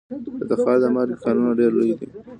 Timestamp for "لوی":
1.77-1.93